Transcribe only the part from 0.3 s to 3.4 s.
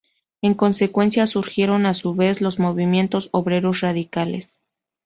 En consecuencia, surgieron a su vez los movimientos